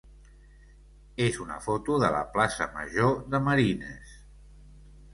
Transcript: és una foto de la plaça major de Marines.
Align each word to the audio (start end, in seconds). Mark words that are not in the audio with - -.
és 1.25 1.37
una 1.43 1.59
foto 1.67 1.99
de 2.05 2.11
la 2.17 2.23
plaça 2.33 2.69
major 2.81 3.17
de 3.37 3.45
Marines. 3.51 4.21